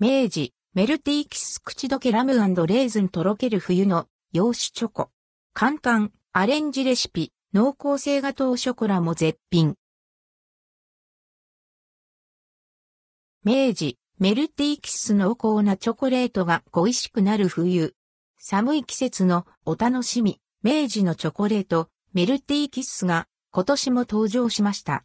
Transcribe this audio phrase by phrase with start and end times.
[0.00, 5.10] 明治、メルティーキス口どけラムレーズンとろける冬の洋酒チョコ。
[5.54, 9.74] 簡単、アレンジレシピ、濃厚性が糖ショコラも絶品。
[13.42, 17.96] 明治、メルティーキス濃厚なチョコレートが恋しくなる冬。
[18.38, 25.04] 寒い季節のお楽しみ、明治のチョコレート、メルティーキスが今年も登場しました。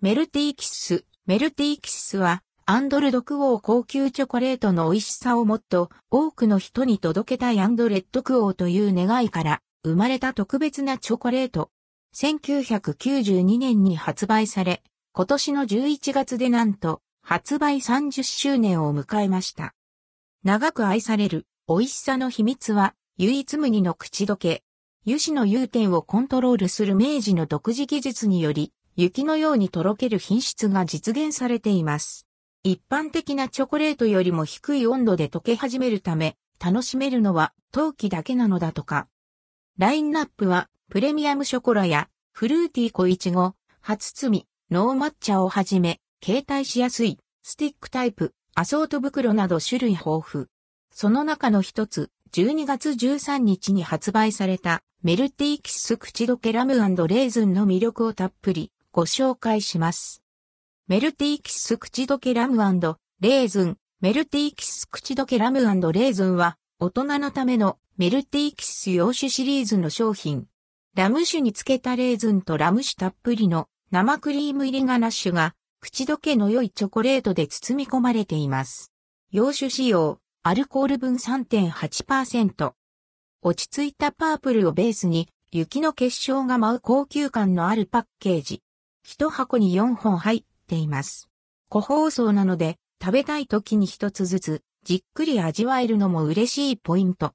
[0.00, 11.68] メルティーキス、メルティーキスは and ldquo 高級チョコレートの美味しさをもっと多くの人に届けたい and rdquo という願いから生まれた特別なチョコレート。
[12.16, 14.82] 1992年に発売され、
[15.12, 19.74] 今年の11月でなんと発売30周年を迎えました。
[20.42, 24.62] 長く愛される美味しさの秘密は唯一無二の口どけ。
[25.06, 32.23] 油脂の融点をコントロールする明治の独自技術により、雪のようにとろける品質が実現されています。
[32.66, 39.06] 一般的なチョコレートよりも低い温度で溶け始めるため、楽しめるのは陶器だけなのだとか。
[39.76, 50.46] ラインナップはプレミアムショコラやフルーティー小イチゴ、初摘み、ノー抹茶をはじめ、携帯しやすいスティックタイプ、アソート袋など種類豊富。
[50.90, 60.23] その中の一つ、12月13日に発売されたメルティーキス口どけラムレーズンの魅力をたっぷりご紹介します。
[60.86, 63.78] メルティーキス口どけラムレーズン。
[64.02, 70.46] メルティーキス口どけラムレーズンは、大人のためのメルティーキス洋酒シリーズの商品。
[70.94, 78.92] ラム酒につけたレーズンとラム酒たっぷりの生クリーム入りガナッシュが、口どけの良いチョコレートで包み込まれています。
[79.30, 82.74] 洋酒仕様、アルコール分3.8%。
[83.40, 88.60] 落ち着いたパープルをベースに、雪の結晶が舞う高級感のあるパッケージ。
[89.02, 91.30] 一箱に4本入っています。
[91.68, 97.32] 個包装なので、食べたい時に一つずつ、じっくり味わえるのも嬉しいポイント。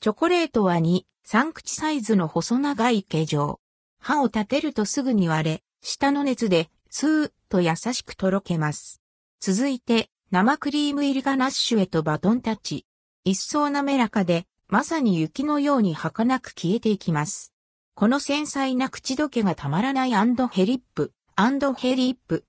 [0.00, 3.60] チョコレートは2、3口サイズの細長い形状。
[3.98, 9.00] 歯を立てるとすぐに割れ、下の熱で、スーッと優しくとろけます。
[9.40, 12.86] 続いて、生クリーム入りガナッシュへとバトンタッチ。
[13.24, 17.52] 一層滑らかで、まさに雪のように儚く消えていきます。
[17.94, 22.44] この繊細な口どけがたまらない and hellip、hellip。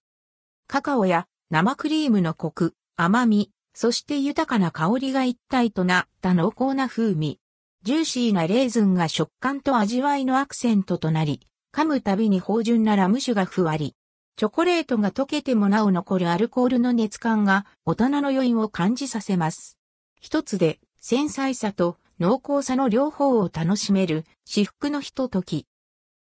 [0.71, 7.41] カカオや生クリームのコク、甘み、そして豊かな香りが一体となった濃厚な風味。
[7.83, 13.97] ジューシーなレーズンが食感と味わいのアクセントとなり、噛むたびに芳醇なラム酒がふわり。
[14.37, 19.77] チョコレートが溶けてもなお残るアルコールの熱感が大人の余韻を感じさせます。
[20.21, 25.67] 一つで繊細さと濃厚さの両方を楽しめる至福のひととき。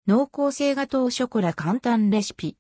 [0.07, 2.59] 濃厚性が糖ショコラ簡単レシピ。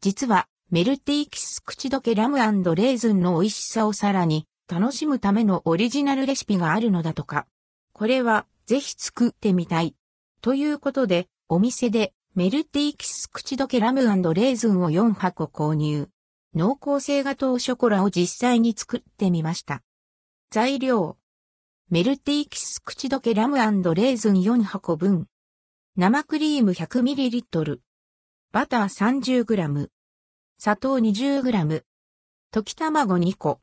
[0.00, 7.46] 実はメルティーキス口どけラムレーズンの美味しさをさらに楽しむためのオリジナルレシピがあるのだとか。
[7.94, 9.96] これはぜひ作ってみたい。
[10.42, 16.10] ということで、お店でメルティーキス口どけラムレーズンを4箱購入。
[16.54, 19.82] 濃厚性が糖ショコラを実際に作ってみました。
[20.50, 21.16] 材料。
[21.88, 25.28] メルティーキス口どけラムレーズン4箱分。
[25.96, 27.78] 生クリーム 100ml。
[28.52, 29.88] バター 30g。
[30.60, 31.84] 砂糖 20g。
[32.52, 33.60] 溶き卵2個。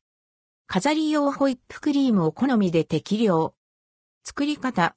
[0.65, 3.53] 飾り用ホイップクリームを好みで適量。
[4.23, 4.95] 作り方。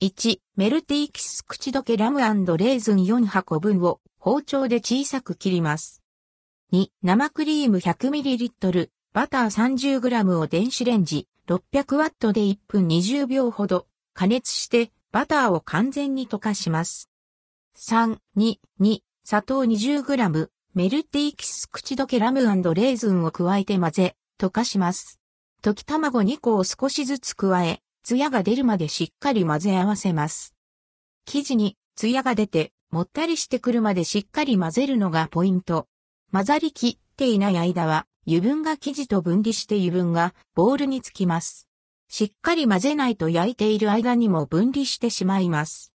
[0.00, 6.02] 1、メルティーキス口どけラムレーズン4箱分を包丁で小さく切ります。
[6.72, 17.10] 2、生クリーム 100ml、バター 30g を電子レンジ 600W で1分20秒ほど加熱してバターを完全に溶かします。
[17.76, 25.18] 3、2、2、砂糖 20g、メルティーキス口どけラムレーズンを加えて混ぜ、溶かします。
[25.62, 30.54] 溶き卵2個を少しずつ加え、ツヤが出るまでしっかり混ぜ合わせます。
[31.24, 35.88] 生地にツヤが出て、もったりしてくるまでしっかり混ぜるのがポイント。
[36.32, 41.66] 混ざりきっていない間は、油分が生地と分離して油分がボールにつきます。
[42.08, 45.92] しっかり混ぜないと焼いている間にも分離してしまいます。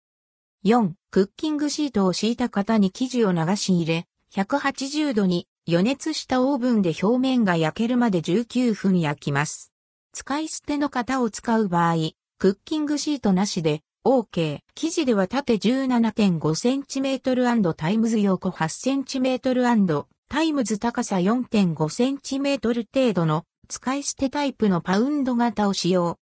[0.65, 0.93] 4.
[1.11, 9.75] クッキングシートを敷いた型に生地を流し入れ、180度に予熱したオーブンで表面が焼けるまで19分焼きます。
[10.13, 11.97] 使い捨ての型を使う場合、
[12.39, 14.61] クッキングシートなしで OK。
[14.75, 26.19] 記事では縦 17.5cm& times 横 8cm& times 高さ 4.5cm 程度の使い捨てタイプのパウンド型を使用。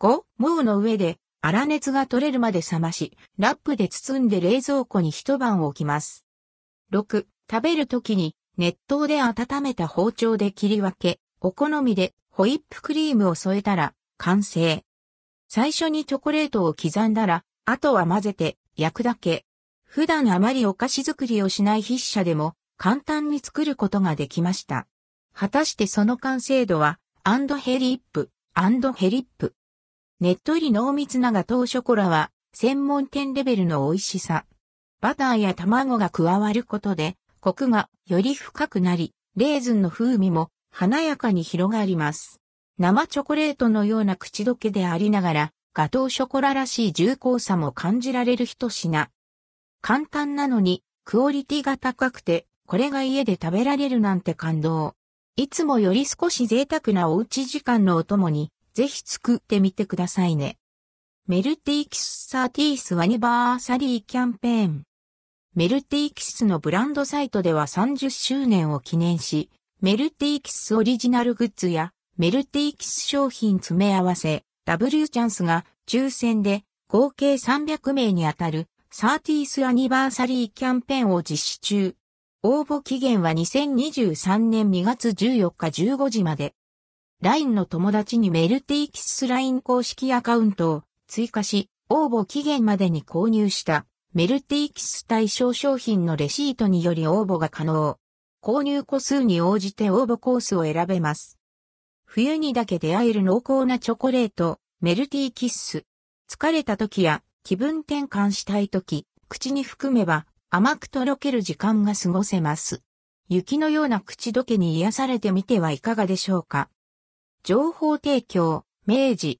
[0.00, 6.24] 5、毛の上で粗熱が取れるまで冷まし、ラップで包んで冷蔵庫に一晩置きます。
[6.92, 14.84] 6、食べるときに熱湯で温めた包丁で切り分け、お好みでホイップクリームを添えたら完成。
[15.48, 19.44] 最初にチョコレートを刻んだら、あとは混ぜて焼くだけ。
[19.84, 24.86] 普段あまりお菓子作りをしない筆者でも簡単に作ることができました。
[25.32, 29.54] 果たしてその完成度は、 and hellip、and hellip。
[30.20, 34.44] ねっとり濃密なガトーショコラは、専門店レベルの美味しさ。
[35.00, 42.40] バターや卵が加わることで、コクがより深くなり、レーズンの風味も華やかに広がります。
[42.78, 49.10] 生チョコレートのような口どけでありながら、ガトーショコラらしい重厚さも感じられる一品。
[49.82, 54.94] 簡単なのに、クオリティが高くて、これが家で食べられるなんて感動。
[55.36, 60.56] いつもより少し贅沢なおうち時間のお供に、ぜひ作ってみてくださいね。
[61.26, 64.84] メルティキスサーティースアニバーサリーキャンペーン。
[65.56, 81.94] メルティキスのブランドサイトでは30周年を記念し、メルティキスオリジナルグッズやメルティキス商品詰め合わせ、W チャンスが抽選で合計300名にあたるサーティースアニバーサリーキャンペーンを実施中。
[82.42, 86.54] 応募期限は2023年2月14日15時まで。
[87.22, 97.98] LINE の友達にメルティキス LINE 公式アカウントを追加し、応募期限までに購入したメルティーキス対象商品のレシートにより応募が可能。
[98.40, 101.36] 購入個数に応じて応募コースを選べます。
[102.04, 105.82] 冬にだけ出会える濃厚なチョコレート、メルティーキッス。
[106.30, 112.82] 疲れた時や気分転換したい時、口に含めば甘くとろける時間が過ごせます。
[113.28, 116.70] 雪のような口どけに癒されてみてはいかがでしょうか。
[117.42, 119.32] 情報提供、明治、